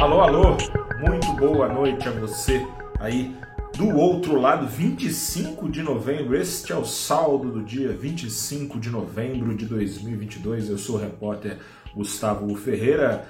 [0.00, 0.56] Alô, alô,
[0.98, 2.66] muito boa noite a você
[2.98, 3.36] aí
[3.76, 6.34] do outro lado, 25 de novembro.
[6.34, 10.70] Este é o saldo do dia 25 de novembro de 2022.
[10.70, 11.58] Eu sou o repórter
[11.94, 13.28] Gustavo Ferreira.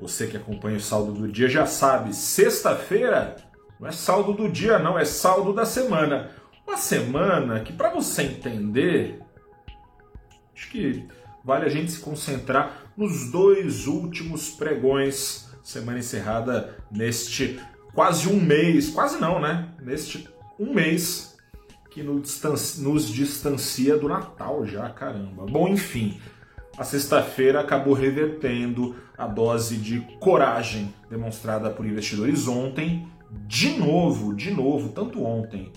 [0.00, 3.34] Você que acompanha o saldo do dia já sabe, sexta-feira
[3.80, 6.30] não é saldo do dia, não, é saldo da semana.
[6.64, 9.20] Uma semana que, para você entender,
[10.54, 11.08] acho que
[11.44, 17.58] vale a gente se concentrar nos dois últimos pregões semana encerrada neste
[17.94, 19.70] quase um mês, quase não, né?
[19.80, 20.28] Neste
[20.60, 21.36] um mês
[21.90, 25.46] que nos distancia do Natal já, caramba.
[25.46, 26.20] Bom, enfim,
[26.76, 33.08] a sexta-feira acabou revertendo a dose de coragem demonstrada por investidores ontem,
[33.46, 35.72] de novo, de novo, tanto ontem,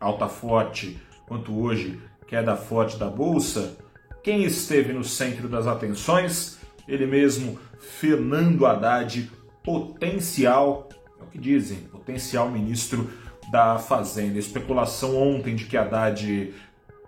[0.00, 3.76] alta forte, quanto hoje, queda forte da bolsa.
[4.22, 6.61] Quem esteve no centro das atenções?
[6.86, 9.30] Ele mesmo, Fernando Haddad,
[9.62, 10.88] potencial,
[11.20, 13.08] é o que dizem, potencial ministro
[13.50, 14.38] da Fazenda.
[14.38, 16.52] Especulação ontem de que Haddad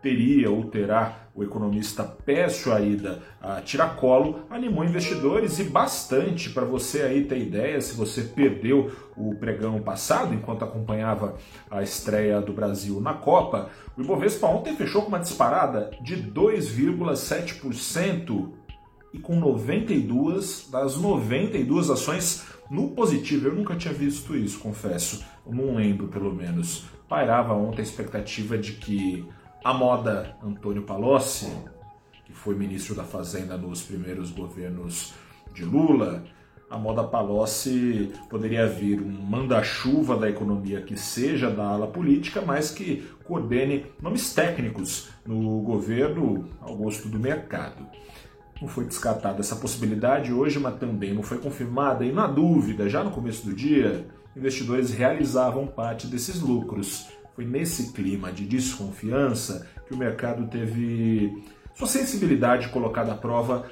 [0.03, 7.03] teria ou terá o economista Pécio Aida a tiracolo, animou investidores e bastante para você
[7.03, 11.35] aí ter ideia, se você perdeu o pregão passado enquanto acompanhava
[11.71, 18.53] a estreia do Brasil na Copa, o Ibovespa ontem fechou com uma disparada de 2,7%
[19.15, 23.47] e com 92 das 92 ações no positivo.
[23.47, 25.25] Eu nunca tinha visto isso, confesso.
[25.47, 26.85] Não lembro, pelo menos.
[27.09, 29.25] Pairava ontem a expectativa de que
[29.63, 31.47] a moda Antônio Palocci,
[32.25, 35.15] que foi ministro da Fazenda nos primeiros governos
[35.55, 36.25] de Lula,
[36.69, 42.73] a moda Palocci poderia vir um manda-chuva da economia que seja da ala política, mas
[42.73, 47.87] que coordene nomes técnicos no governo ao gosto do mercado.
[48.61, 53.03] Não foi descartada essa possibilidade hoje, mas também não foi confirmada, e na dúvida, já
[53.03, 57.09] no começo do dia, investidores realizavam parte desses lucros.
[57.35, 63.67] Foi nesse clima de desconfiança que o mercado teve sua sensibilidade colocada à prova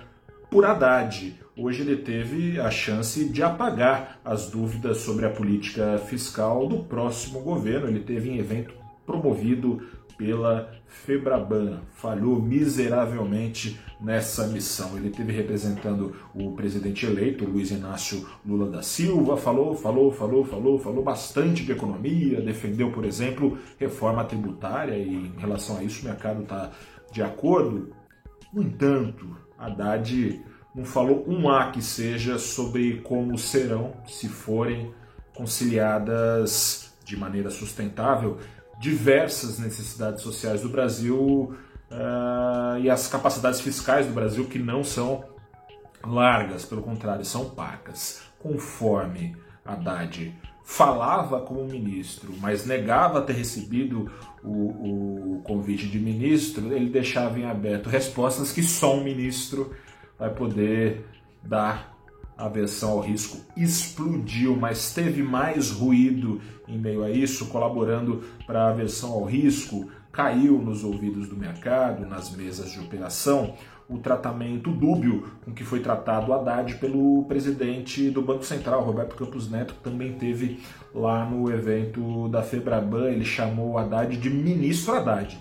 [0.50, 1.40] por Haddad.
[1.56, 7.40] Hoje ele teve a chance de apagar as dúvidas sobre a política fiscal do próximo
[7.40, 7.86] governo.
[7.86, 8.74] Ele teve em evento
[9.06, 9.82] promovido
[10.16, 11.80] pela Febraban.
[11.94, 14.96] Falhou miseravelmente nessa missão.
[14.96, 20.78] Ele teve representando o presidente eleito, Luiz Inácio Lula da Silva, falou, falou, falou, falou,
[20.78, 26.08] falou bastante de economia, defendeu, por exemplo, reforma tributária e em relação a isso o
[26.08, 26.70] mercado está
[27.10, 27.92] de acordo.
[28.52, 30.40] No entanto, Haddad
[30.74, 34.92] não falou um A que seja sobre como serão, se forem
[35.34, 38.38] conciliadas de maneira sustentável
[38.82, 41.54] diversas necessidades sociais do Brasil
[41.88, 45.24] uh, e as capacidades fiscais do Brasil que não são
[46.04, 48.22] largas, pelo contrário, são pacas.
[48.40, 54.10] Conforme Haddad falava como ministro, mas negava ter recebido
[54.42, 59.72] o, o, convite de ministro, ele deixava em aberto respostas que só um ministro
[60.18, 61.06] vai poder
[61.40, 61.91] dar
[62.36, 68.64] a aversão ao risco explodiu, mas teve mais ruído em meio a isso, colaborando para
[68.64, 73.54] a aversão ao risco, caiu nos ouvidos do mercado, nas mesas de operação,
[73.88, 79.14] o tratamento dúbio com que foi tratado o Haddad pelo presidente do Banco Central, Roberto
[79.14, 80.60] Campos Neto, que também teve
[80.94, 85.38] lá no evento da Febraban, ele chamou o Haddad de ministro Haddad.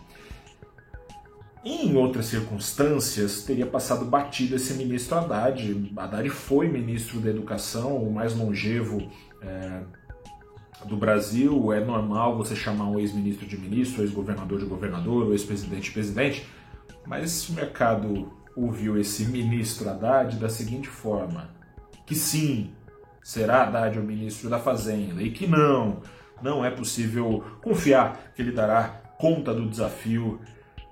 [1.64, 5.92] Em outras circunstâncias, teria passado batido esse ministro Haddad.
[5.96, 9.08] Haddad foi ministro da Educação, o mais longevo
[9.44, 9.84] é,
[10.86, 11.72] do Brasil.
[11.72, 16.48] É normal você chamar um ex-ministro de ministro, ex-governador de governador, ex-presidente de presidente.
[17.06, 21.52] Mas o mercado ouviu esse ministro Haddad da seguinte forma:
[22.08, 22.72] que sim,
[23.22, 26.02] será Haddad o ministro da Fazenda, e que não,
[26.42, 30.40] não é possível confiar que ele dará conta do desafio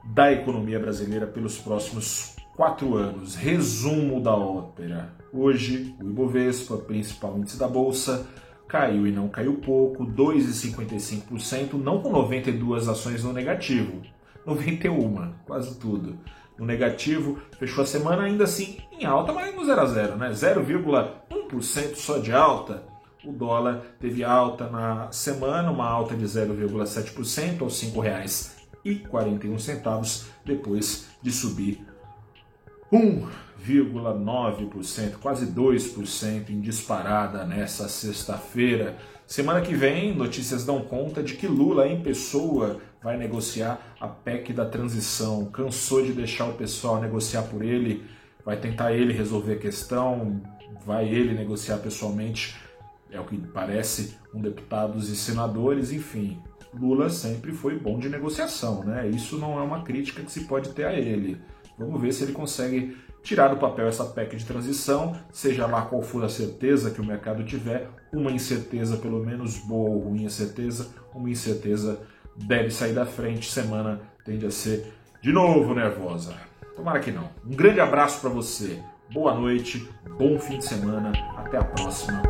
[0.04, 3.36] da economia brasileira pelos próximos quatro anos.
[3.36, 5.14] Resumo da ópera.
[5.32, 8.28] Hoje, o Ibovespa, principal índice da Bolsa,
[8.68, 14.02] caiu e não caiu pouco, 2,55%, não com 92 ações no negativo,
[14.46, 16.18] 91, quase tudo.
[16.58, 20.30] No negativo, fechou a semana ainda assim em alta, mas no 0 a 0, né?
[20.32, 22.84] 0,1% só de alta.
[23.24, 29.58] O dólar teve alta na semana, uma alta de 0,7% aos R$ 5,00 e 41
[29.60, 31.86] centavos depois de subir
[32.92, 38.98] 1,9%, quase 2% em disparada nessa sexta-feira.
[39.28, 44.54] Semana que vem, notícias dão conta de que Lula em pessoa vai negociar a PEC
[44.54, 45.46] da transição.
[45.46, 48.04] Cansou de deixar o pessoal negociar por ele,
[48.44, 50.42] vai tentar ele resolver a questão,
[50.84, 52.56] vai ele negociar pessoalmente,
[53.12, 56.42] é o que parece, com deputados e senadores, enfim.
[56.74, 59.08] Lula sempre foi bom de negociação, né?
[59.10, 61.42] Isso não é uma crítica que se pode ter a ele.
[61.78, 66.02] Vamos ver se ele consegue tirar do papel essa PEC de transição, seja lá qual
[66.02, 70.30] for a certeza que o mercado tiver, uma incerteza pelo menos boa ou ruim a
[70.30, 72.00] certeza, uma incerteza
[72.36, 76.34] deve sair da frente, semana tende a ser de novo nervosa.
[76.76, 77.30] Tomara que não.
[77.46, 78.82] Um grande abraço para você.
[79.12, 82.22] Boa noite, bom fim de semana, até a próxima.